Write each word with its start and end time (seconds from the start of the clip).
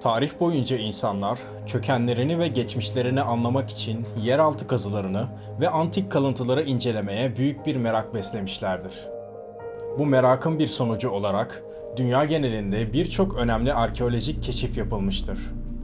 Tarih 0.00 0.30
boyunca 0.40 0.76
insanlar 0.76 1.38
kökenlerini 1.66 2.38
ve 2.38 2.48
geçmişlerini 2.48 3.20
anlamak 3.20 3.70
için 3.70 4.06
yeraltı 4.22 4.66
kazılarını 4.66 5.26
ve 5.60 5.68
antik 5.68 6.12
kalıntıları 6.12 6.62
incelemeye 6.62 7.36
büyük 7.36 7.66
bir 7.66 7.76
merak 7.76 8.14
beslemişlerdir. 8.14 9.06
Bu 9.98 10.06
merakın 10.06 10.58
bir 10.58 10.66
sonucu 10.66 11.10
olarak 11.10 11.62
dünya 11.96 12.24
genelinde 12.24 12.92
birçok 12.92 13.36
önemli 13.36 13.74
arkeolojik 13.74 14.42
keşif 14.42 14.78
yapılmıştır. 14.78 15.38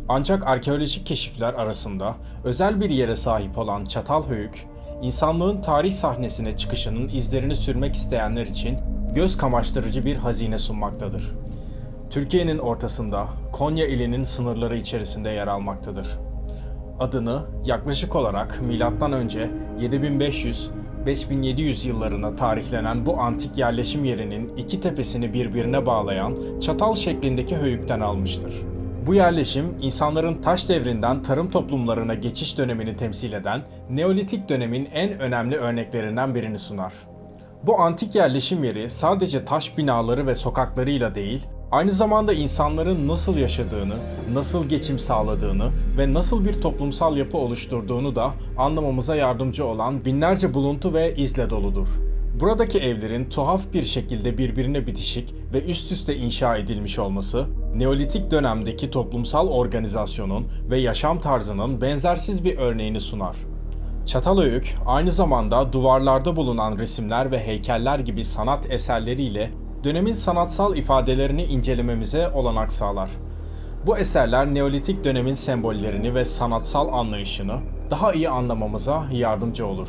Ancak 0.08 0.46
arkeolojik 0.46 1.06
keşifler 1.06 1.54
arasında 1.54 2.14
özel 2.44 2.80
bir 2.80 2.90
yere 2.90 3.16
sahip 3.16 3.58
olan 3.58 3.84
Çatalhöyük, 3.84 4.66
insanlığın 5.02 5.60
tarih 5.60 5.92
sahnesine 5.92 6.56
çıkışının 6.56 7.08
izlerini 7.08 7.56
sürmek 7.56 7.94
isteyenler 7.94 8.46
için 8.46 8.78
göz 9.14 9.36
kamaştırıcı 9.36 10.04
bir 10.04 10.16
hazine 10.16 10.58
sunmaktadır. 10.58 11.34
Türkiye'nin 12.10 12.58
ortasında 12.58 13.26
Konya 13.52 13.86
ilinin 13.86 14.24
sınırları 14.24 14.76
içerisinde 14.76 15.30
yer 15.30 15.46
almaktadır. 15.46 16.18
Adını 17.00 17.42
yaklaşık 17.64 18.16
olarak 18.16 18.60
M.Ö. 18.62 19.48
7500-5700 19.80 21.88
yıllarına 21.88 22.36
tarihlenen 22.36 23.06
bu 23.06 23.20
antik 23.20 23.58
yerleşim 23.58 24.04
yerinin 24.04 24.56
iki 24.56 24.80
tepesini 24.80 25.32
birbirine 25.32 25.86
bağlayan 25.86 26.36
çatal 26.60 26.94
şeklindeki 26.94 27.56
höyükten 27.56 28.00
almıştır. 28.00 28.54
Bu 29.06 29.14
yerleşim 29.14 29.76
insanların 29.80 30.42
taş 30.42 30.68
devrinden 30.68 31.22
tarım 31.22 31.50
toplumlarına 31.50 32.14
geçiş 32.14 32.58
dönemini 32.58 32.96
temsil 32.96 33.32
eden 33.32 33.62
Neolitik 33.90 34.48
dönemin 34.48 34.88
en 34.92 35.18
önemli 35.18 35.56
örneklerinden 35.56 36.34
birini 36.34 36.58
sunar. 36.58 36.92
Bu 37.62 37.80
antik 37.80 38.14
yerleşim 38.14 38.64
yeri 38.64 38.90
sadece 38.90 39.44
taş 39.44 39.78
binaları 39.78 40.26
ve 40.26 40.34
sokaklarıyla 40.34 41.14
değil, 41.14 41.46
aynı 41.74 41.92
zamanda 41.92 42.32
insanların 42.32 43.08
nasıl 43.08 43.36
yaşadığını, 43.36 43.94
nasıl 44.32 44.68
geçim 44.68 44.98
sağladığını 44.98 45.70
ve 45.98 46.12
nasıl 46.12 46.44
bir 46.44 46.60
toplumsal 46.60 47.16
yapı 47.16 47.38
oluşturduğunu 47.38 48.16
da 48.16 48.30
anlamamıza 48.58 49.16
yardımcı 49.16 49.66
olan 49.66 50.04
binlerce 50.04 50.54
buluntu 50.54 50.94
ve 50.94 51.16
izle 51.16 51.50
doludur. 51.50 51.86
Buradaki 52.40 52.78
evlerin 52.78 53.28
tuhaf 53.28 53.60
bir 53.72 53.82
şekilde 53.82 54.38
birbirine 54.38 54.86
bitişik 54.86 55.34
ve 55.52 55.64
üst 55.64 55.92
üste 55.92 56.16
inşa 56.16 56.56
edilmiş 56.56 56.98
olması, 56.98 57.46
Neolitik 57.76 58.30
dönemdeki 58.30 58.90
toplumsal 58.90 59.48
organizasyonun 59.48 60.46
ve 60.70 60.78
yaşam 60.78 61.20
tarzının 61.20 61.80
benzersiz 61.80 62.44
bir 62.44 62.58
örneğini 62.58 63.00
sunar. 63.00 63.36
Çatalhöyük 64.06 64.74
aynı 64.86 65.10
zamanda 65.10 65.72
duvarlarda 65.72 66.36
bulunan 66.36 66.78
resimler 66.78 67.30
ve 67.30 67.46
heykeller 67.46 67.98
gibi 67.98 68.24
sanat 68.24 68.70
eserleriyle 68.70 69.50
dönemin 69.84 70.12
sanatsal 70.12 70.76
ifadelerini 70.76 71.44
incelememize 71.44 72.28
olanak 72.28 72.72
sağlar. 72.72 73.10
Bu 73.86 73.98
eserler 73.98 74.46
Neolitik 74.46 75.04
dönemin 75.04 75.34
sembollerini 75.34 76.14
ve 76.14 76.24
sanatsal 76.24 76.92
anlayışını 76.92 77.58
daha 77.90 78.12
iyi 78.12 78.28
anlamamıza 78.28 79.06
yardımcı 79.12 79.66
olur. 79.66 79.88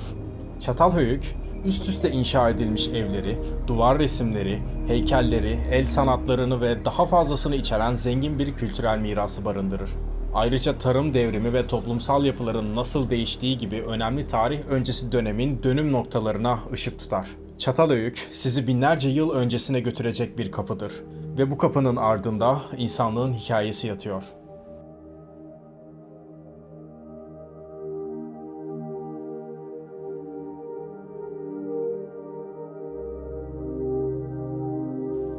Çatalhöyük, 0.60 1.36
üst 1.66 1.90
üste 1.90 2.12
inşa 2.12 2.50
edilmiş 2.50 2.88
evleri, 2.88 3.38
duvar 3.68 4.00
resimleri, 4.00 4.60
heykelleri, 4.88 5.60
el 5.72 5.86
sanatlarını 5.86 6.62
ve 6.62 6.86
daha 6.86 7.06
fazlasını 7.06 7.56
içeren 7.56 7.96
zengin 7.96 8.40
bir 8.40 8.54
kültürel 8.54 9.00
mirası 9.00 9.46
barındırır. 9.46 9.90
Ayrıca 10.34 10.78
tarım 10.78 11.14
devrimi 11.14 11.54
ve 11.54 11.68
toplumsal 11.68 12.26
yapıların 12.26 12.76
nasıl 12.76 13.10
değiştiği 13.10 13.58
gibi 13.58 13.82
önemli 13.82 14.28
tarih 14.28 14.60
öncesi 14.70 15.12
dönemin 15.12 15.64
dönüm 15.64 15.92
noktalarına 15.92 16.60
ışık 16.74 17.00
tutar. 17.00 17.26
Çatalhöyük 17.58 18.30
sizi 18.32 18.68
binlerce 18.68 19.10
yıl 19.10 19.32
öncesine 19.32 19.80
götürecek 19.80 20.38
bir 20.38 20.52
kapıdır 20.52 20.92
ve 21.38 21.52
bu 21.52 21.58
kapının 21.58 21.96
ardında 21.96 22.62
insanlığın 22.78 23.34
hikayesi 23.34 23.88
yatıyor. 23.88 24.24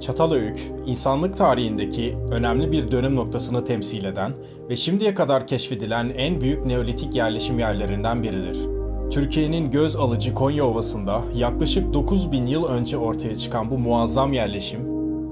Çatalhöyük, 0.01 0.73
insanlık 0.87 1.37
tarihindeki 1.37 2.17
önemli 2.31 2.73
bir 2.73 2.91
dönüm 2.91 3.17
noktasını 3.17 3.65
temsil 3.65 4.05
eden 4.05 4.33
ve 4.69 4.77
şimdiye 4.77 5.15
kadar 5.15 5.47
keşfedilen 5.47 6.09
en 6.09 6.41
büyük 6.41 6.65
Neolitik 6.65 7.15
yerleşim 7.15 7.59
yerlerinden 7.59 8.23
biridir. 8.23 8.76
Türkiye'nin 9.11 9.71
göz 9.71 9.97
alıcı 9.97 10.35
Konya 10.35 10.67
Ovası'nda 10.67 11.23
yaklaşık 11.35 11.95
9000 11.95 12.47
yıl 12.47 12.65
önce 12.65 12.97
ortaya 12.97 13.37
çıkan 13.37 13.71
bu 13.71 13.79
muazzam 13.79 14.33
yerleşim, 14.33 14.81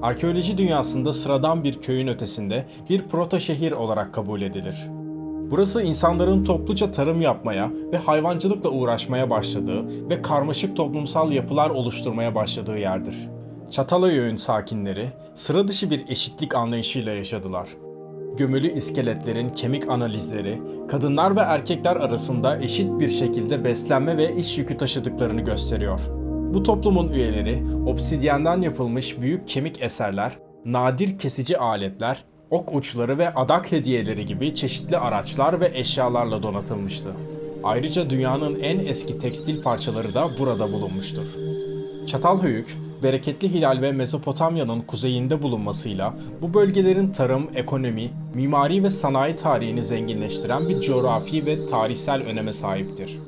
arkeoloji 0.03 0.59
dünyasında 0.59 1.13
sıradan 1.13 1.65
bir 1.65 1.81
köyün 1.81 2.07
ötesinde 2.07 2.67
bir 2.91 3.09
proto 3.09 3.41
şehir 3.41 3.73
olarak 3.73 4.15
kabul 4.15 4.43
edilir. 4.43 4.87
Burası 5.51 5.83
insanların 5.83 6.45
topluca 6.45 6.91
tarım 6.91 7.23
yapmaya 7.23 7.71
ve 7.93 7.97
hayvancılıkla 7.97 8.71
uğraşmaya 8.71 9.31
başladığı 9.31 10.09
ve 10.11 10.23
karmaşık 10.23 10.77
toplumsal 10.77 11.33
yapılar 11.33 11.71
oluşturmaya 11.71 12.35
başladığı 12.35 12.79
yerdir. 12.79 13.29
Çatalhöyük'ün 13.71 14.37
sakinleri 14.37 15.09
sıra 15.35 15.69
dışı 15.69 15.91
bir 15.91 16.09
eşitlik 16.09 16.55
anlayışıyla 16.55 17.13
yaşadılar. 17.13 17.69
Gömülü 18.37 18.73
iskeletlerin 18.73 19.49
kemik 19.49 19.89
analizleri, 19.89 20.61
kadınlar 20.89 21.37
ve 21.37 21.41
erkekler 21.41 21.97
arasında 21.97 22.61
eşit 22.61 23.01
bir 23.01 23.11
şekilde 23.11 23.65
beslenme 23.65 24.17
ve 24.17 24.37
iş 24.37 24.59
yükü 24.59 24.77
taşıdıklarını 24.77 25.41
gösteriyor. 25.41 26.01
Bu 26.55 26.63
toplumun 26.63 27.09
üyeleri 27.13 27.63
obsidyenden 27.87 28.61
yapılmış 28.61 29.21
büyük 29.21 29.49
kemik 29.49 29.83
eserler, 29.83 30.33
nadir 30.65 31.19
kesici 31.19 31.59
aletler, 31.59 32.25
ok 32.51 32.75
uçları 32.75 33.19
ve 33.19 33.35
adak 33.35 33.73
hediyeleri 33.73 34.27
gibi 34.27 34.55
çeşitli 34.55 34.99
araçlar 34.99 35.61
ve 35.61 35.71
eşyalarla 35.75 36.43
donatılmıştı. 36.43 37.09
Ayrıca 37.65 38.11
dünyanın 38.11 38.61
en 38.61 38.79
eski 38.79 39.19
tekstil 39.19 39.63
parçaları 39.63 40.15
da 40.15 40.29
burada 40.39 40.73
bulunmuştur. 40.73 41.27
Çatalhöyük, 42.07 42.77
bereketli 43.03 43.53
Hilal 43.53 43.83
ve 43.83 43.93
Mezopotamya'nın 43.93 44.81
kuzeyinde 44.81 45.43
bulunmasıyla 45.43 46.15
bu 46.43 46.55
bölgelerin 46.55 47.09
tarım, 47.13 47.49
ekonomi, 47.55 48.11
mimari 48.35 48.85
ve 48.85 48.91
sanayi 48.91 49.37
tarihini 49.37 49.83
zenginleştiren 49.83 50.69
bir 50.69 50.81
coğrafi 50.81 51.47
ve 51.47 51.67
tarihsel 51.67 52.23
öneme 52.23 52.53
sahiptir. 52.53 53.19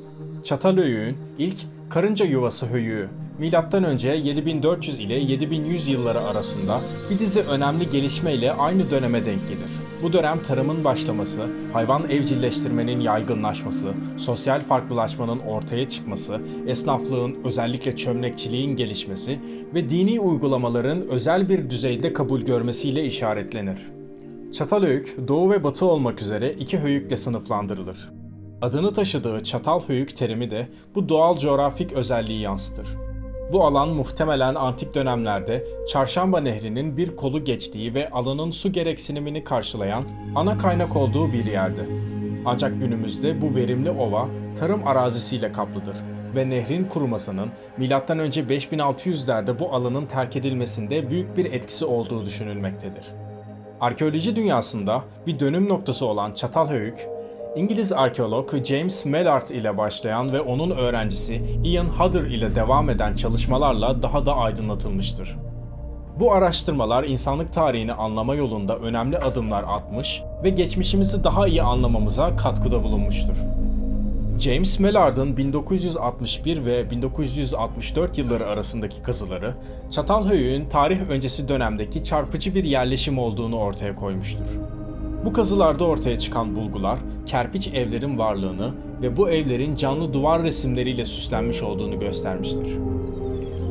Çatalhöyük'ün 0.43 1.17
ilk 1.37 1.57
karınca 1.89 2.25
yuvası 2.25 2.65
höyüğü 2.65 3.09
M.Ö. 3.39 4.13
7400 4.13 4.99
ile 4.99 5.15
7100 5.15 5.87
yılları 5.87 6.21
arasında 6.21 6.81
bir 7.09 7.19
dizi 7.19 7.41
önemli 7.41 7.89
gelişme 7.89 8.33
ile 8.33 8.53
aynı 8.53 8.91
döneme 8.91 9.25
denk 9.25 9.41
gelir. 9.49 9.86
Bu 10.03 10.13
dönem 10.13 10.43
tarımın 10.43 10.83
başlaması, 10.83 11.45
hayvan 11.73 12.09
evcilleştirmenin 12.09 12.99
yaygınlaşması, 12.99 13.93
sosyal 14.17 14.61
farklılaşmanın 14.61 15.39
ortaya 15.39 15.89
çıkması, 15.89 16.41
esnaflığın 16.67 17.35
özellikle 17.43 17.95
çömlekçiliğin 17.95 18.75
gelişmesi 18.75 19.39
ve 19.73 19.89
dini 19.89 20.19
uygulamaların 20.19 21.07
özel 21.07 21.49
bir 21.49 21.69
düzeyde 21.69 22.13
kabul 22.13 22.41
görmesiyle 22.41 23.05
işaretlenir. 23.05 23.79
Çatalhöyük, 24.53 25.15
doğu 25.27 25.51
ve 25.51 25.63
batı 25.63 25.85
olmak 25.85 26.21
üzere 26.21 26.53
iki 26.53 26.77
höyükle 26.77 27.17
sınıflandırılır. 27.17 28.09
Adını 28.61 28.93
taşıdığı 28.93 29.43
Çatalhöyük 29.43 30.15
terimi 30.15 30.51
de 30.51 30.67
bu 30.95 31.09
doğal 31.09 31.37
coğrafik 31.37 31.91
özelliği 31.91 32.41
yansıtır. 32.41 33.06
Bu 33.51 33.65
alan 33.65 33.89
muhtemelen 33.89 34.55
antik 34.55 34.95
dönemlerde 34.95 35.65
Çarşamba 35.89 36.39
Nehri'nin 36.39 36.97
bir 36.97 37.15
kolu 37.15 37.43
geçtiği 37.43 37.93
ve 37.93 38.09
alanın 38.09 38.51
su 38.51 38.71
gereksinimini 38.71 39.43
karşılayan 39.43 40.03
ana 40.35 40.57
kaynak 40.57 40.95
olduğu 40.95 41.33
bir 41.33 41.45
yerdi. 41.45 41.89
Ancak 42.45 42.79
günümüzde 42.79 43.41
bu 43.41 43.55
verimli 43.55 43.89
ova 43.89 44.27
tarım 44.59 44.87
arazisiyle 44.87 45.51
kaplıdır 45.51 45.95
ve 46.35 46.49
nehrin 46.49 46.85
kurumasının 46.85 47.49
M.Ö. 47.77 47.87
5600'lerde 47.87 49.59
bu 49.59 49.73
alanın 49.73 50.05
terk 50.05 50.35
edilmesinde 50.35 51.09
büyük 51.09 51.37
bir 51.37 51.45
etkisi 51.45 51.85
olduğu 51.85 52.25
düşünülmektedir. 52.25 53.05
Arkeoloji 53.81 54.35
dünyasında 54.35 55.03
bir 55.27 55.39
dönüm 55.39 55.69
noktası 55.69 56.05
olan 56.05 56.33
Çatalhöyük, 56.33 57.07
İngiliz 57.57 57.93
arkeolog 57.93 58.65
James 58.65 59.05
Mallard 59.05 59.49
ile 59.49 59.77
başlayan 59.77 60.33
ve 60.33 60.41
onun 60.41 60.71
öğrencisi 60.71 61.41
Ian 61.63 61.85
Hodder 61.85 62.21
ile 62.21 62.55
devam 62.55 62.89
eden 62.89 63.15
çalışmalarla 63.15 64.01
daha 64.01 64.25
da 64.25 64.35
aydınlatılmıştır. 64.35 65.35
Bu 66.19 66.33
araştırmalar 66.33 67.03
insanlık 67.03 67.53
tarihini 67.53 67.93
anlama 67.93 68.35
yolunda 68.35 68.77
önemli 68.77 69.17
adımlar 69.17 69.65
atmış 69.67 70.21
ve 70.43 70.49
geçmişimizi 70.49 71.23
daha 71.23 71.47
iyi 71.47 71.61
anlamamıza 71.61 72.35
katkıda 72.35 72.83
bulunmuştur. 72.83 73.37
James 74.39 74.79
Mallard'ın 74.79 75.37
1961 75.37 76.65
ve 76.65 76.91
1964 76.91 78.17
yılları 78.17 78.47
arasındaki 78.47 79.01
kazıları, 79.01 79.53
Çatalhöyük'ün 79.91 80.69
tarih 80.69 81.09
öncesi 81.09 81.47
dönemdeki 81.47 82.03
çarpıcı 82.03 82.55
bir 82.55 82.63
yerleşim 82.63 83.19
olduğunu 83.19 83.59
ortaya 83.59 83.95
koymuştur. 83.95 84.47
Bu 85.25 85.33
kazılarda 85.33 85.83
ortaya 85.85 86.19
çıkan 86.19 86.55
bulgular, 86.55 86.99
kerpiç 87.25 87.67
evlerin 87.67 88.17
varlığını 88.17 88.73
ve 89.01 89.17
bu 89.17 89.29
evlerin 89.29 89.75
canlı 89.75 90.13
duvar 90.13 90.43
resimleriyle 90.43 91.05
süslenmiş 91.05 91.63
olduğunu 91.63 91.99
göstermiştir. 91.99 92.77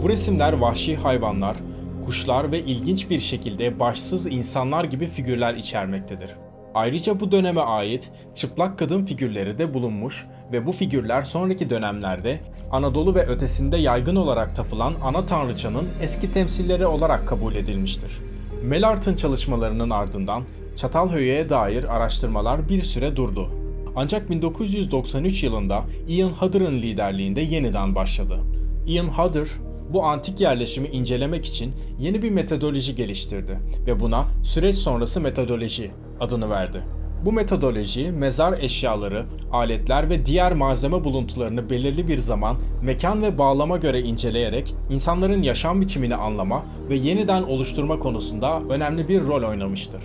Bu 0.02 0.08
resimler 0.08 0.52
vahşi 0.52 0.96
hayvanlar, 0.96 1.56
kuşlar 2.04 2.52
ve 2.52 2.60
ilginç 2.60 3.10
bir 3.10 3.18
şekilde 3.18 3.80
başsız 3.80 4.26
insanlar 4.26 4.84
gibi 4.84 5.06
figürler 5.06 5.54
içermektedir. 5.54 6.30
Ayrıca 6.74 7.20
bu 7.20 7.32
döneme 7.32 7.60
ait 7.60 8.10
çıplak 8.34 8.78
kadın 8.78 9.04
figürleri 9.04 9.58
de 9.58 9.74
bulunmuş 9.74 10.26
ve 10.52 10.66
bu 10.66 10.72
figürler 10.72 11.22
sonraki 11.22 11.70
dönemlerde 11.70 12.40
Anadolu 12.72 13.14
ve 13.14 13.26
ötesinde 13.26 13.76
yaygın 13.76 14.16
olarak 14.16 14.56
tapılan 14.56 14.94
ana 15.04 15.26
tanrıçanın 15.26 15.88
eski 16.02 16.32
temsilleri 16.32 16.86
olarak 16.86 17.28
kabul 17.28 17.54
edilmiştir. 17.54 18.20
Melart'ın 18.62 19.14
çalışmalarının 19.14 19.90
ardından 19.90 20.42
Çatalhöyük'e 20.76 21.48
dair 21.48 21.96
araştırmalar 21.96 22.68
bir 22.68 22.82
süre 22.82 23.16
durdu. 23.16 23.50
Ancak 23.96 24.30
1993 24.30 25.44
yılında 25.44 25.84
Ian 26.08 26.28
Hodder'ın 26.28 26.78
liderliğinde 26.78 27.40
yeniden 27.40 27.94
başladı. 27.94 28.38
Ian 28.86 29.08
Hodder, 29.08 29.48
bu 29.92 30.04
antik 30.04 30.40
yerleşimi 30.40 30.88
incelemek 30.88 31.46
için 31.46 31.72
yeni 31.98 32.22
bir 32.22 32.30
metodoloji 32.30 32.94
geliştirdi 32.94 33.58
ve 33.86 34.00
buna 34.00 34.24
süreç 34.44 34.74
sonrası 34.74 35.20
metodoloji 35.20 35.90
adını 36.20 36.50
verdi. 36.50 36.82
Bu 37.24 37.32
metodoloji 37.32 38.10
mezar 38.12 38.58
eşyaları, 38.60 39.24
aletler 39.52 40.10
ve 40.10 40.26
diğer 40.26 40.52
malzeme 40.52 41.04
buluntularını 41.04 41.70
belirli 41.70 42.08
bir 42.08 42.18
zaman, 42.18 42.56
mekan 42.82 43.22
ve 43.22 43.38
bağlama 43.38 43.76
göre 43.76 44.00
inceleyerek 44.00 44.74
insanların 44.90 45.42
yaşam 45.42 45.80
biçimini 45.80 46.16
anlama 46.16 46.66
ve 46.88 46.94
yeniden 46.94 47.42
oluşturma 47.42 47.98
konusunda 47.98 48.60
önemli 48.68 49.08
bir 49.08 49.20
rol 49.20 49.42
oynamıştır. 49.48 50.02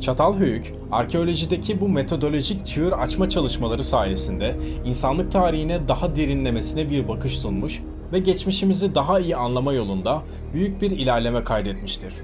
Çatalhöyük, 0.00 0.74
arkeolojideki 0.90 1.80
bu 1.80 1.88
metodolojik 1.88 2.66
çığır 2.66 2.92
açma 2.92 3.28
çalışmaları 3.28 3.84
sayesinde 3.84 4.56
insanlık 4.84 5.32
tarihine 5.32 5.88
daha 5.88 6.16
derinlemesine 6.16 6.90
bir 6.90 7.08
bakış 7.08 7.38
sunmuş 7.38 7.82
ve 8.12 8.18
geçmişimizi 8.18 8.94
daha 8.94 9.20
iyi 9.20 9.36
anlama 9.36 9.72
yolunda 9.72 10.22
büyük 10.54 10.82
bir 10.82 10.90
ilerleme 10.90 11.44
kaydetmiştir. 11.44 12.14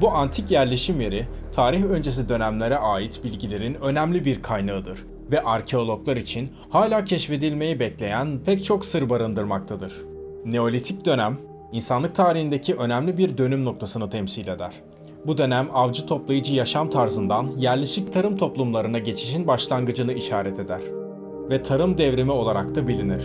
Bu 0.00 0.10
antik 0.10 0.50
yerleşim 0.50 1.00
yeri, 1.00 1.26
tarih 1.52 1.84
öncesi 1.84 2.28
dönemlere 2.28 2.76
ait 2.76 3.24
bilgilerin 3.24 3.74
önemli 3.74 4.24
bir 4.24 4.42
kaynağıdır 4.42 4.98
ve 5.30 5.42
arkeologlar 5.42 6.16
için 6.16 6.48
hala 6.70 7.04
keşfedilmeyi 7.04 7.80
bekleyen 7.80 8.38
pek 8.46 8.64
çok 8.64 8.84
sır 8.84 9.10
barındırmaktadır. 9.10 9.92
Neolitik 10.44 11.04
dönem, 11.04 11.38
insanlık 11.72 12.14
tarihindeki 12.14 12.74
önemli 12.74 13.18
bir 13.18 13.38
dönüm 13.38 13.64
noktasını 13.64 14.10
temsil 14.10 14.48
eder. 14.48 14.72
Bu 15.26 15.38
dönem 15.38 15.68
avcı 15.72 16.06
toplayıcı 16.06 16.54
yaşam 16.54 16.90
tarzından 16.90 17.50
yerleşik 17.56 18.12
tarım 18.12 18.36
toplumlarına 18.36 18.98
geçişin 18.98 19.46
başlangıcını 19.46 20.12
işaret 20.12 20.60
eder 20.60 20.80
ve 21.50 21.62
tarım 21.62 21.98
devrimi 21.98 22.32
olarak 22.32 22.74
da 22.74 22.88
bilinir. 22.88 23.24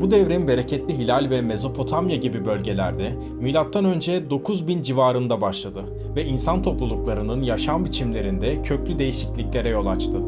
Bu 0.00 0.10
devrim 0.10 0.48
bereketli 0.48 0.98
Hilal 0.98 1.30
ve 1.30 1.40
Mezopotamya 1.40 2.16
gibi 2.16 2.44
bölgelerde 2.44 3.12
M.Ö. 3.40 4.30
9000 4.30 4.82
civarında 4.82 5.40
başladı 5.40 5.84
ve 6.16 6.24
insan 6.24 6.62
topluluklarının 6.62 7.42
yaşam 7.42 7.84
biçimlerinde 7.84 8.62
köklü 8.62 8.98
değişikliklere 8.98 9.68
yol 9.68 9.86
açtı. 9.86 10.18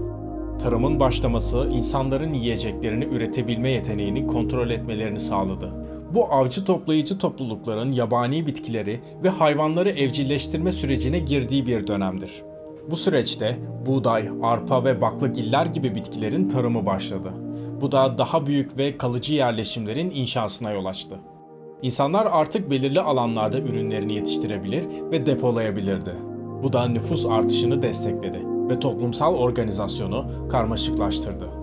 Tarımın 0.63 1.01
başlaması 1.01 1.69
insanların 1.73 2.35
yiyeceklerini 2.35 3.05
üretebilme 3.05 3.71
yeteneğini 3.71 4.27
kontrol 4.27 4.71
etmelerini 4.71 5.21
sağladı. 5.21 5.73
Bu 6.15 6.33
avcı 6.33 6.65
toplayıcı 6.65 7.19
toplulukların 7.19 7.93
yabani 7.93 8.47
bitkileri 8.47 9.01
ve 9.23 9.29
hayvanları 9.29 9.91
evcilleştirme 9.91 10.73
sürecine 10.73 11.19
girdiği 11.19 11.67
bir 11.67 11.87
dönemdir. 11.87 12.43
Bu 12.91 12.97
süreçte 12.97 13.57
buğday, 13.87 14.29
arpa 14.43 14.85
ve 14.85 15.01
baklagiller 15.01 15.67
gibi 15.67 15.95
bitkilerin 15.95 16.49
tarımı 16.49 16.87
başladı. 16.87 17.33
Bu 17.81 17.93
da 17.93 18.19
daha 18.19 18.47
büyük 18.47 18.79
ve 18.79 18.99
kalıcı 18.99 19.35
yerleşimlerin 19.35 20.11
inşasına 20.11 20.71
yol 20.71 20.85
açtı. 20.85 21.19
İnsanlar 21.83 22.29
artık 22.31 22.71
belirli 22.71 23.01
alanlarda 23.01 23.59
ürünlerini 23.59 24.15
yetiştirebilir 24.15 24.85
ve 25.13 25.27
depolayabilirdi. 25.27 26.13
Bu 26.63 26.73
da 26.73 26.89
nüfus 26.89 27.27
artışını 27.27 27.83
destekledi 27.83 28.41
ve 28.69 28.81
toplumsal 28.81 29.35
organizasyonu 29.35 30.49
karmaşıklaştırdı. 30.51 31.58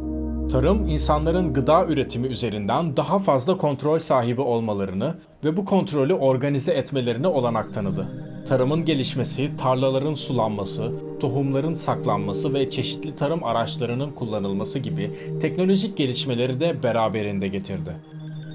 Tarım, 0.52 0.88
insanların 0.88 1.54
gıda 1.54 1.86
üretimi 1.86 2.28
üzerinden 2.28 2.98
daha 2.98 3.20
fazla 3.20 3.58
kontrol 3.58 4.00
sahibi 4.00 4.42
olmalarını 4.42 5.16
ve 5.44 5.58
bu 5.58 5.66
kontrolü 5.66 6.14
organize 6.14 6.72
etmelerine 6.74 7.28
olanak 7.28 7.74
tanıdı. 7.74 8.08
Tarımın 8.48 8.86
gelişmesi, 8.86 9.58
tarlaların 9.58 10.14
sulanması, 10.14 10.92
tohumların 11.20 11.74
saklanması 11.74 12.54
ve 12.54 12.70
çeşitli 12.70 13.16
tarım 13.16 13.44
araçlarının 13.44 14.12
kullanılması 14.12 14.80
gibi 14.80 15.12
teknolojik 15.42 15.98
gelişmeleri 15.98 16.60
de 16.60 16.84
beraberinde 16.84 17.48
getirdi. 17.48 17.92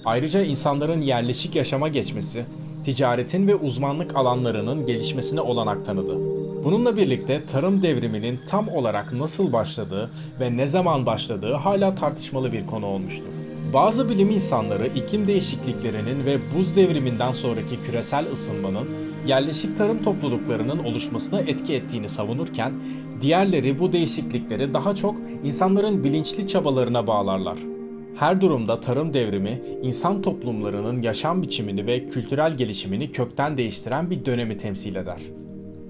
Ayrıca 0.04 0.42
insanların 0.42 1.00
yerleşik 1.00 1.54
yaşama 1.54 1.88
geçmesi, 1.88 2.44
ticaretin 2.84 3.46
ve 3.46 3.54
uzmanlık 3.54 4.16
alanlarının 4.16 4.86
gelişmesine 4.86 5.40
olanak 5.40 5.84
tanıdı. 5.84 6.40
Bununla 6.64 6.96
birlikte 6.96 7.46
tarım 7.46 7.82
devriminin 7.82 8.40
tam 8.46 8.68
olarak 8.68 9.12
nasıl 9.12 9.52
başladığı 9.52 10.10
ve 10.40 10.56
ne 10.56 10.66
zaman 10.66 11.06
başladığı 11.06 11.52
hala 11.52 11.94
tartışmalı 11.94 12.52
bir 12.52 12.66
konu 12.66 12.86
olmuştur. 12.86 13.24
Bazı 13.74 14.08
bilim 14.08 14.30
insanları 14.30 14.86
iklim 14.86 15.26
değişikliklerinin 15.26 16.26
ve 16.26 16.38
buz 16.56 16.76
devriminden 16.76 17.32
sonraki 17.32 17.80
küresel 17.80 18.32
ısınmanın 18.32 18.88
yerleşik 19.26 19.76
tarım 19.76 20.02
topluluklarının 20.02 20.78
oluşmasına 20.78 21.40
etki 21.40 21.74
ettiğini 21.74 22.08
savunurken, 22.08 22.72
diğerleri 23.20 23.78
bu 23.78 23.92
değişiklikleri 23.92 24.74
daha 24.74 24.94
çok 24.94 25.16
insanların 25.44 26.04
bilinçli 26.04 26.46
çabalarına 26.46 27.06
bağlarlar. 27.06 27.58
Her 28.16 28.40
durumda 28.40 28.80
tarım 28.80 29.14
devrimi, 29.14 29.62
insan 29.82 30.22
toplumlarının 30.22 31.02
yaşam 31.02 31.42
biçimini 31.42 31.86
ve 31.86 32.08
kültürel 32.08 32.56
gelişimini 32.56 33.10
kökten 33.10 33.56
değiştiren 33.56 34.10
bir 34.10 34.24
dönemi 34.24 34.56
temsil 34.56 34.94
eder. 34.94 35.20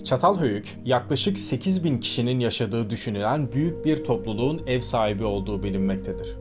Çatalhöyük, 0.05 0.79
yaklaşık 0.85 1.39
8 1.39 1.85
bin 1.85 1.99
kişinin 1.99 2.41
yaşadığı 2.41 2.91
düşünülen 2.91 3.53
büyük 3.53 3.85
bir 3.85 4.05
topluluğun 4.05 4.61
ev 4.67 4.81
sahibi 4.81 5.25
olduğu 5.25 5.63
bilinmektedir. 5.63 6.37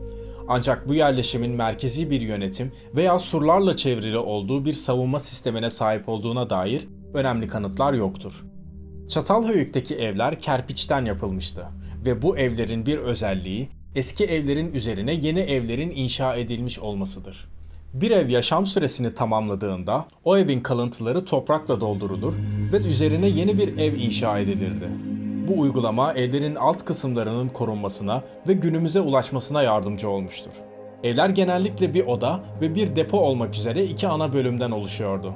Ancak 0.48 0.88
bu 0.88 0.94
yerleşimin 0.94 1.50
merkezi 1.50 2.10
bir 2.10 2.20
yönetim 2.20 2.72
veya 2.96 3.18
surlarla 3.18 3.76
çevrili 3.76 4.18
olduğu 4.18 4.64
bir 4.64 4.72
savunma 4.72 5.20
sistemine 5.20 5.70
sahip 5.70 6.08
olduğuna 6.08 6.50
dair 6.50 6.88
önemli 7.14 7.48
kanıtlar 7.48 7.92
yoktur. 7.92 8.44
Çatalhöyük'teki 9.08 9.96
evler 9.96 10.40
kerpiçten 10.40 11.04
yapılmıştı 11.04 11.66
ve 12.04 12.22
bu 12.22 12.38
evlerin 12.38 12.86
bir 12.86 12.98
özelliği 12.98 13.68
eski 13.94 14.24
evlerin 14.24 14.72
üzerine 14.72 15.14
yeni 15.14 15.40
evlerin 15.40 15.90
inşa 15.90 16.36
edilmiş 16.36 16.78
olmasıdır. 16.78 17.48
Bir 17.94 18.10
ev 18.10 18.28
yaşam 18.28 18.66
süresini 18.66 19.14
tamamladığında 19.14 20.04
o 20.24 20.36
evin 20.36 20.60
kalıntıları 20.60 21.24
toprakla 21.24 21.80
doldurulur 21.80 22.32
ve 22.72 22.76
üzerine 22.76 23.28
yeni 23.28 23.58
bir 23.58 23.78
ev 23.78 23.94
inşa 23.94 24.38
edilirdi. 24.38 24.88
Bu 25.48 25.60
uygulama 25.60 26.12
evlerin 26.12 26.54
alt 26.54 26.84
kısımlarının 26.84 27.48
korunmasına 27.48 28.22
ve 28.48 28.52
günümüze 28.52 29.00
ulaşmasına 29.00 29.62
yardımcı 29.62 30.08
olmuştur. 30.08 30.50
Evler 31.02 31.28
genellikle 31.28 31.94
bir 31.94 32.06
oda 32.06 32.40
ve 32.60 32.74
bir 32.74 32.96
depo 32.96 33.18
olmak 33.18 33.54
üzere 33.54 33.84
iki 33.84 34.08
ana 34.08 34.32
bölümden 34.32 34.70
oluşuyordu. 34.70 35.32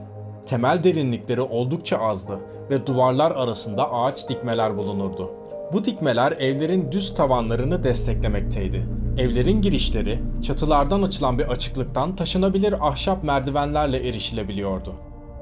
Temel 0.47 0.85
derinlikleri 0.85 1.41
oldukça 1.41 1.99
azdı 1.99 2.41
ve 2.71 2.87
duvarlar 2.87 3.31
arasında 3.31 3.93
ağaç 3.93 4.29
dikmeler 4.29 4.77
bulunurdu. 4.77 5.31
Bu 5.75 5.85
dikmeler 5.85 6.33
evlerin 6.33 6.93
düz 6.93 7.15
tavanlarını 7.15 7.85
desteklemekteydi. 7.85 8.89
Evlerin 9.19 9.63
girişleri 9.63 10.19
çatılardan 10.43 11.03
açılan 11.03 11.39
bir 11.39 11.45
açıklıktan 11.45 12.17
taşınabilir 12.17 12.75
ahşap 12.89 13.25
merdivenlerle 13.25 14.09
erişilebiliyordu. 14.09 14.95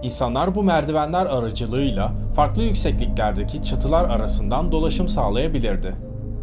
İnsanlar 0.02 0.54
bu 0.54 0.62
merdivenler 0.62 1.26
aracılığıyla 1.26 2.12
farklı 2.36 2.62
yüksekliklerdeki 2.62 3.62
çatılar 3.62 4.10
arasından 4.10 4.72
dolaşım 4.72 5.08
sağlayabilirdi. 5.08 5.94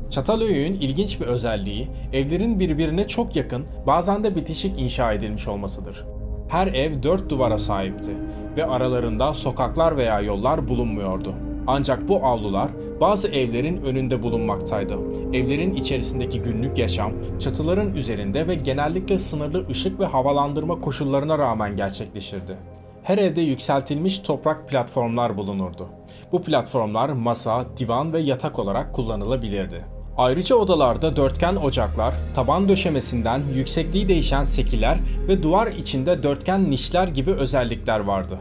Çatalhöyük'ün 0.10 0.74
ilginç 0.74 1.22
bir 1.22 1.25
özelliği 1.25 1.88
evlerin 2.13 2.60
birbirine 2.60 3.08
çok 3.08 3.36
yakın, 3.36 3.65
bazen 3.88 4.24
de 4.24 4.36
bitişik 4.36 4.79
inşa 4.79 5.13
edilmiş 5.13 5.48
olmasıdır. 5.48 6.05
Her 6.50 6.67
ev 6.67 7.03
dört 7.03 7.29
duvara 7.29 7.58
sahipti 7.58 8.12
ve 8.58 8.65
aralarında 8.65 9.34
sokaklar 9.34 9.98
veya 9.98 10.19
yollar 10.22 10.67
bulunmuyordu. 10.67 11.48
Ancak 11.71 12.07
bu 12.07 12.25
avlular 12.25 12.69
bazı 13.01 13.27
evlerin 13.27 13.77
önünde 13.77 14.23
bulunmaktaydı. 14.23 14.93
Evlerin 15.33 15.73
içerisindeki 15.73 16.41
günlük 16.41 16.77
yaşam, 16.77 17.11
çatıların 17.39 17.95
üzerinde 17.95 18.47
ve 18.47 18.55
genellikle 18.55 19.17
sınırlı 19.17 19.67
ışık 19.69 19.99
ve 19.99 20.05
havalandırma 20.05 20.81
koşullarına 20.81 21.39
rağmen 21.39 21.75
gerçekleşirdi. 21.75 22.57
Her 23.03 23.17
evde 23.17 23.41
yükseltilmiş 23.41 24.19
toprak 24.19 24.69
platformlar 24.69 25.38
bulunurdu. 25.38 25.88
Bu 26.31 26.41
platformlar 26.41 27.09
masa, 27.09 27.65
divan 27.77 28.13
ve 28.13 28.19
yatak 28.19 28.59
olarak 28.59 28.93
kullanılabilirdi. 28.93 29.85
Ayrıca 30.17 30.55
odalarda 30.55 31.15
dörtgen 31.15 31.55
ocaklar, 31.55 32.13
taban 32.35 32.69
döşemesinden 32.69 33.41
yüksekliği 33.53 34.07
değişen 34.07 34.43
sekiler 34.43 34.97
ve 35.27 35.43
duvar 35.43 35.67
içinde 35.67 36.23
dörtgen 36.23 36.71
nişler 36.71 37.07
gibi 37.07 37.31
özellikler 37.31 37.99
vardı. 37.99 38.39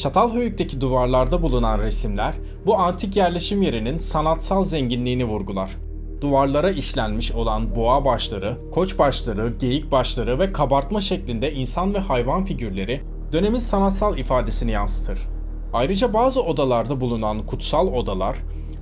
Çatalhöyük'teki 0.00 0.80
duvarlarda 0.80 1.42
bulunan 1.42 1.78
resimler 1.78 2.34
bu 2.66 2.78
antik 2.78 3.16
yerleşim 3.16 3.62
yerinin 3.62 3.98
sanatsal 3.98 4.64
zenginliğini 4.64 5.24
vurgular. 5.24 5.70
Duvarlara 6.20 6.70
işlenmiş 6.70 7.32
olan 7.32 7.76
boğa 7.76 8.04
başları, 8.04 8.56
koç 8.72 8.98
başları, 8.98 9.52
geyik 9.58 9.92
başları 9.92 10.38
ve 10.38 10.52
kabartma 10.52 11.00
şeklinde 11.00 11.52
insan 11.52 11.94
ve 11.94 11.98
hayvan 11.98 12.44
figürleri 12.44 13.00
dönemin 13.32 13.58
sanatsal 13.58 14.18
ifadesini 14.18 14.70
yansıtır. 14.70 15.18
Ayrıca 15.72 16.14
bazı 16.14 16.42
odalarda 16.42 17.00
bulunan 17.00 17.46
kutsal 17.46 17.86
odalar 17.86 18.36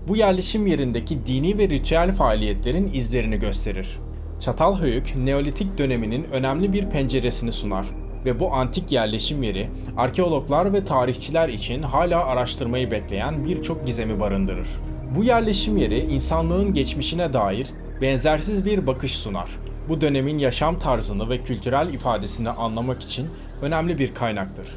bu 0.08 0.16
yerleşim 0.16 0.66
yerindeki 0.66 1.26
dini 1.26 1.58
ve 1.58 1.68
ritüel 1.68 2.12
faaliyetlerin 2.14 2.90
izlerini 2.92 3.36
gösterir. 3.36 3.98
Çatalhöyük, 4.40 5.16
Neolitik 5.16 5.78
döneminin 5.78 6.24
önemli 6.24 6.72
bir 6.72 6.90
penceresini 6.90 7.52
sunar 7.52 7.86
ve 8.24 8.40
bu 8.40 8.52
antik 8.54 8.92
yerleşim 8.92 9.42
yeri 9.42 9.68
arkeologlar 9.96 10.72
ve 10.72 10.84
tarihçiler 10.84 11.48
için 11.48 11.82
hala 11.82 12.24
araştırmayı 12.24 12.90
bekleyen 12.90 13.44
birçok 13.44 13.86
gizemi 13.86 14.20
barındırır. 14.20 14.68
Bu 15.16 15.24
yerleşim 15.24 15.76
yeri 15.76 15.98
insanlığın 15.98 16.74
geçmişine 16.74 17.32
dair 17.32 17.68
benzersiz 18.00 18.64
bir 18.64 18.86
bakış 18.86 19.12
sunar. 19.12 19.48
Bu 19.88 20.00
dönemin 20.00 20.38
yaşam 20.38 20.78
tarzını 20.78 21.30
ve 21.30 21.42
kültürel 21.42 21.94
ifadesini 21.94 22.50
anlamak 22.50 23.02
için 23.02 23.26
önemli 23.62 23.98
bir 23.98 24.14
kaynaktır. 24.14 24.68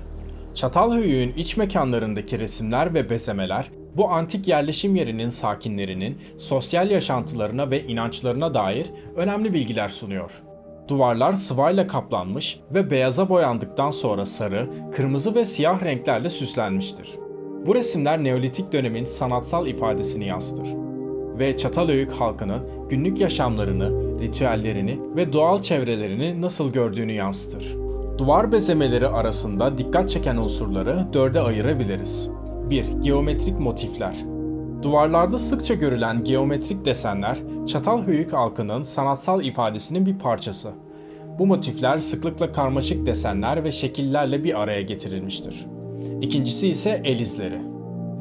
Çatalhöyük'ün 0.55 1.33
iç 1.38 1.57
mekanlarındaki 1.57 2.39
resimler 2.39 2.93
ve 2.93 3.10
bezemeler 3.10 3.71
bu 3.98 4.10
antik 4.10 4.48
yerleşim 4.48 4.95
yerinin 4.95 5.29
sakinlerinin 5.29 6.17
sosyal 6.38 6.91
yaşantılarına 6.91 7.71
ve 7.71 7.83
inançlarına 7.88 8.53
dair 8.53 8.88
önemli 9.15 9.53
bilgiler 9.53 9.88
sunuyor. 9.88 10.41
Duvarlar 10.91 11.33
sıvayla 11.33 11.88
kaplanmış 11.88 12.60
ve 12.74 12.89
beyaza 12.89 13.29
boyandıktan 13.29 13.91
sonra 13.91 14.25
sarı, 14.25 14.69
kırmızı 14.91 15.36
ve 15.36 15.45
siyah 15.45 15.83
renklerle 15.83 16.29
süslenmiştir. 16.29 17.10
Bu 17.65 17.75
resimler 17.75 18.24
Neolitik 18.24 18.74
dönemin 18.74 19.03
sanatsal 19.03 19.67
ifadesini 19.67 20.27
yansıtır 20.27 20.67
ve 21.39 21.57
Çatalhöyük 21.57 22.12
halkının 22.12 22.62
günlük 22.89 23.19
yaşamlarını, 23.19 24.19
ritüellerini 24.21 25.00
ve 25.15 25.33
doğal 25.33 25.62
çevrelerini 25.62 26.41
nasıl 26.41 26.74
gördüğünü 26.74 27.12
yansıtır. 27.12 27.75
Duvar 28.17 28.51
bezemeleri 28.51 29.07
arasında 29.07 29.77
dikkat 29.77 30.10
çeken 30.10 30.38
unsurları 30.38 31.05
dörde 31.13 31.41
ayırabiliriz. 31.41 32.29
1. 32.69 32.86
Geometrik 32.86 33.60
motifler. 33.60 34.15
Duvarlarda 34.84 35.38
sıkça 35.38 35.74
görülen 35.74 36.24
geometrik 36.24 36.86
desenler, 36.86 37.38
Çatalhöyük 37.68 38.34
halkının 38.34 38.84
sanatsal 38.84 39.44
ifadesinin 39.44 40.06
bir 40.06 40.20
parçası. 40.20 40.72
Bu 41.40 41.48
motifler 41.48 42.00
sıklıkla 42.00 42.52
karmaşık 42.52 43.06
desenler 43.06 43.64
ve 43.64 43.72
şekillerle 43.72 44.44
bir 44.44 44.62
araya 44.62 44.82
getirilmiştir. 44.82 45.66
İkincisi 46.22 46.68
ise 46.68 47.02
el 47.04 47.20
izleri. 47.20 47.62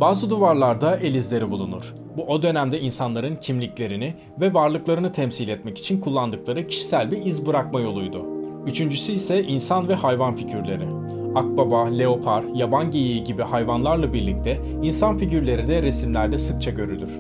Bazı 0.01 0.31
duvarlarda 0.31 0.97
el 0.97 1.15
izleri 1.15 1.51
bulunur. 1.51 1.95
Bu 2.17 2.23
o 2.23 2.43
dönemde 2.43 2.81
insanların 2.81 3.37
kimliklerini 3.37 4.15
ve 4.41 4.55
varlıklarını 4.55 5.13
temsil 5.13 5.49
etmek 5.49 5.79
için 5.79 6.01
kullandıkları 6.01 6.67
kişisel 6.67 7.11
bir 7.11 7.27
iz 7.27 7.47
bırakma 7.47 7.81
yoluydu. 7.81 8.27
Üçüncüsü 8.67 9.13
ise 9.13 9.43
insan 9.43 9.89
ve 9.89 9.95
hayvan 9.95 10.37
figürleri. 10.37 11.00
Akbaba, 11.35 11.85
leopar, 11.87 12.45
yaban 12.55 12.91
geyiği 12.91 13.25
gibi 13.25 13.43
hayvanlarla 13.43 14.13
birlikte 14.13 14.61
insan 14.83 15.17
figürleri 15.17 15.69
de 15.69 15.83
resimlerde 15.83 16.39
sıkça 16.39 16.71
görülür. 16.71 17.11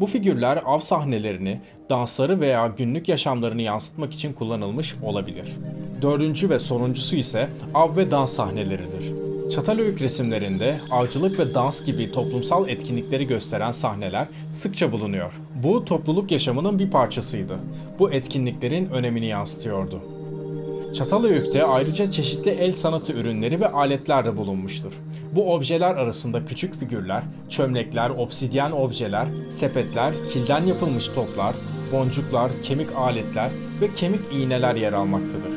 Bu 0.00 0.06
figürler 0.06 0.62
av 0.64 0.78
sahnelerini, 0.78 1.60
dansları 1.90 2.40
veya 2.40 2.66
günlük 2.66 3.08
yaşamlarını 3.08 3.62
yansıtmak 3.62 4.12
için 4.12 4.32
kullanılmış 4.32 4.96
olabilir. 5.02 5.56
Dördüncü 6.02 6.50
ve 6.50 6.58
sonuncusu 6.58 7.16
ise 7.16 7.48
av 7.74 7.96
ve 7.96 8.10
dans 8.10 8.32
sahneleridir. 8.32 9.12
Çatalhöyük 9.50 10.02
resimlerinde 10.02 10.80
avcılık 10.90 11.38
ve 11.38 11.54
dans 11.54 11.84
gibi 11.84 12.12
toplumsal 12.12 12.68
etkinlikleri 12.68 13.26
gösteren 13.26 13.72
sahneler 13.72 14.26
sıkça 14.50 14.92
bulunuyor. 14.92 15.40
Bu 15.62 15.84
topluluk 15.84 16.30
yaşamının 16.30 16.78
bir 16.78 16.90
parçasıydı. 16.90 17.58
Bu 17.98 18.12
etkinliklerin 18.12 18.86
önemini 18.86 19.26
yansıtıyordu. 19.26 20.17
Çatalhöyük'te 20.98 21.64
ayrıca 21.64 22.10
çeşitli 22.10 22.50
el 22.50 22.72
sanatı 22.72 23.12
ürünleri 23.12 23.60
ve 23.60 23.68
aletler 23.68 24.24
de 24.24 24.36
bulunmuştur. 24.36 24.92
Bu 25.34 25.54
objeler 25.54 25.94
arasında 25.94 26.44
küçük 26.44 26.74
figürler, 26.74 27.22
çömlekler, 27.48 28.10
obsidyen 28.10 28.72
objeler, 28.72 29.28
sepetler, 29.50 30.14
kilden 30.32 30.66
yapılmış 30.66 31.08
toplar, 31.08 31.54
boncuklar, 31.92 32.50
kemik 32.62 32.88
aletler 32.96 33.50
ve 33.80 33.94
kemik 33.94 34.20
iğneler 34.32 34.74
yer 34.76 34.92
almaktadır. 34.92 35.52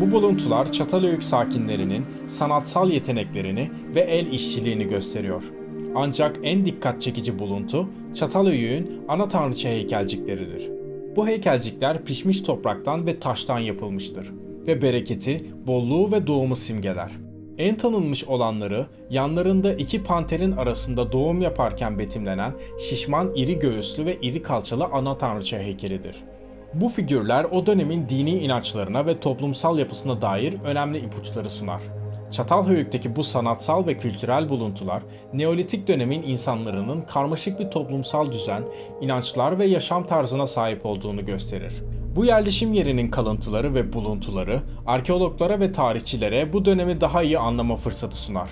Bu 0.00 0.10
buluntular 0.10 0.72
Çatalhöyük 0.72 1.22
sakinlerinin 1.22 2.06
sanatsal 2.26 2.90
yeteneklerini 2.90 3.70
ve 3.94 4.00
el 4.00 4.26
işçiliğini 4.26 4.84
gösteriyor. 4.88 5.42
Ancak 5.94 6.36
en 6.42 6.66
dikkat 6.66 7.00
çekici 7.00 7.38
buluntu 7.38 7.88
Çatalhöyük'ün 8.14 9.02
ana 9.08 9.28
tanrıça 9.28 9.68
heykelcikleridir. 9.68 10.70
Bu 11.16 11.26
heykelcikler 11.26 12.04
pişmiş 12.04 12.40
topraktan 12.40 13.06
ve 13.06 13.16
taştan 13.16 13.58
yapılmıştır 13.58 14.32
ve 14.66 14.82
bereketi, 14.82 15.36
bolluğu 15.66 16.12
ve 16.12 16.26
doğumu 16.26 16.56
simgeler. 16.56 17.10
En 17.58 17.76
tanınmış 17.76 18.24
olanları 18.24 18.86
yanlarında 19.10 19.74
iki 19.74 20.02
panterin 20.02 20.52
arasında 20.52 21.12
doğum 21.12 21.40
yaparken 21.40 21.98
betimlenen 21.98 22.52
şişman 22.78 23.34
iri 23.34 23.58
göğüslü 23.58 24.06
ve 24.06 24.16
iri 24.20 24.42
kalçalı 24.42 24.84
ana 24.84 25.18
tanrıça 25.18 25.58
heykelidir. 25.58 26.16
Bu 26.74 26.88
figürler 26.88 27.46
o 27.50 27.66
dönemin 27.66 28.08
dini 28.08 28.38
inançlarına 28.38 29.06
ve 29.06 29.20
toplumsal 29.20 29.78
yapısına 29.78 30.22
dair 30.22 30.54
önemli 30.64 30.98
ipuçları 30.98 31.50
sunar. 31.50 31.99
Çatalhöyük'teki 32.30 33.16
bu 33.16 33.24
sanatsal 33.24 33.86
ve 33.86 33.96
kültürel 33.96 34.48
buluntular, 34.48 35.02
Neolitik 35.32 35.88
dönemin 35.88 36.22
insanların 36.22 37.02
karmaşık 37.02 37.60
bir 37.60 37.70
toplumsal 37.70 38.32
düzen, 38.32 38.62
inançlar 39.00 39.58
ve 39.58 39.66
yaşam 39.66 40.06
tarzına 40.06 40.46
sahip 40.46 40.86
olduğunu 40.86 41.24
gösterir. 41.24 41.82
Bu 42.16 42.24
yerleşim 42.24 42.72
yerinin 42.72 43.10
kalıntıları 43.10 43.74
ve 43.74 43.92
buluntuları, 43.92 44.60
arkeologlara 44.86 45.60
ve 45.60 45.72
tarihçilere 45.72 46.52
bu 46.52 46.64
dönemi 46.64 47.00
daha 47.00 47.22
iyi 47.22 47.38
anlama 47.38 47.76
fırsatı 47.76 48.16
sunar. 48.16 48.50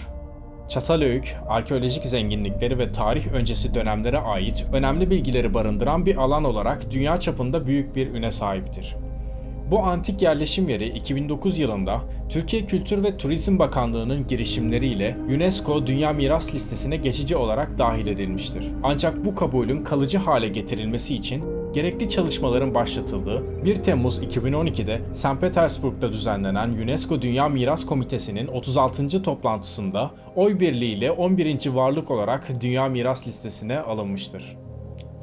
Çatalhöyük, 0.69 1.37
arkeolojik 1.49 2.05
zenginlikleri 2.05 2.79
ve 2.79 2.93
tarih 2.93 3.27
öncesi 3.27 3.75
dönemlere 3.75 4.19
ait 4.19 4.67
önemli 4.73 5.11
bilgileri 5.11 5.55
barındıran 5.55 6.07
bir 6.07 6.17
alan 6.17 6.45
olarak 6.45 6.91
dünya 6.91 7.17
çapında 7.17 7.67
büyük 7.67 7.97
bir 7.97 8.07
üne 8.15 8.31
sahiptir. 8.31 8.97
Bu 9.71 9.79
antik 9.79 10.23
yerleşim 10.23 10.69
yeri 10.69 10.89
2009 10.89 11.59
yılında 11.59 12.01
Türkiye 12.29 12.65
Kültür 12.65 13.03
ve 13.03 13.17
Turizm 13.17 13.59
Bakanlığı'nın 13.59 14.27
girişimleriyle 14.27 15.17
UNESCO 15.29 15.87
Dünya 15.87 16.13
Miras 16.13 16.55
Listesi'ne 16.55 16.97
geçici 16.97 17.37
olarak 17.37 17.79
dahil 17.79 18.07
edilmiştir. 18.07 18.67
Ancak 18.83 19.25
bu 19.25 19.35
kabulün 19.35 19.85
kalıcı 19.85 20.19
hale 20.19 20.49
getirilmesi 20.49 21.15
için 21.15 21.45
gerekli 21.73 22.09
çalışmaların 22.09 22.75
başlatıldığı 22.75 23.65
1 23.65 23.77
Temmuz 23.77 24.19
2012'de 24.19 25.01
St. 25.13 25.41
Petersburg'da 25.41 26.13
düzenlenen 26.13 26.71
UNESCO 26.71 27.23
Dünya 27.23 27.49
Miras 27.49 27.87
Komitesi'nin 27.87 28.47
36. 28.47 29.23
toplantısında 29.23 30.11
oy 30.37 30.61
birliğiyle 30.61 31.11
11. 31.11 31.71
varlık 31.71 32.11
olarak 32.11 32.61
Dünya 32.61 32.89
Miras 32.89 33.29
Listesi'ne 33.29 33.81
alınmıştır. 33.81 34.68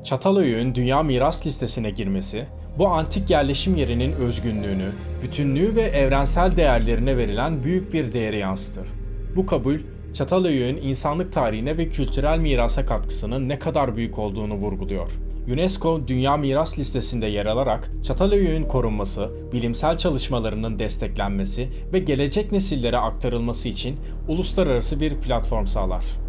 Çatalhöyük'ün 0.05 0.75
Dünya 0.75 1.03
Miras 1.03 1.45
Listesi'ne 1.45 1.89
girmesi, 1.89 2.45
bu 2.77 2.87
antik 2.87 3.29
yerleşim 3.29 3.75
yerinin 3.75 4.11
özgünlüğünü, 4.11 4.91
bütünlüğü 5.23 5.75
ve 5.75 5.81
evrensel 5.81 6.55
değerlerine 6.55 7.17
verilen 7.17 7.63
büyük 7.63 7.93
bir 7.93 8.13
değeri 8.13 8.37
yansıtır. 8.37 8.87
Bu 9.35 9.45
kabul, 9.45 9.79
Çatalhöyük'ün 10.13 10.77
insanlık 10.77 11.33
tarihine 11.33 11.77
ve 11.77 11.89
kültürel 11.89 12.39
mirasa 12.39 12.85
katkısının 12.85 13.49
ne 13.49 13.59
kadar 13.59 13.95
büyük 13.95 14.19
olduğunu 14.19 14.53
vurguluyor. 14.53 15.11
UNESCO 15.53 16.07
Dünya 16.07 16.37
Miras 16.37 16.79
Listesi'nde 16.79 17.27
yer 17.27 17.45
alarak 17.45 17.91
Çatalhöyük'ün 18.03 18.67
korunması, 18.67 19.29
bilimsel 19.53 19.97
çalışmalarının 19.97 20.79
desteklenmesi 20.79 21.69
ve 21.93 21.99
gelecek 21.99 22.51
nesillere 22.51 22.97
aktarılması 22.97 23.69
için 23.69 23.97
uluslararası 24.27 24.99
bir 24.99 25.15
platform 25.15 25.65
sağlar. 25.65 26.24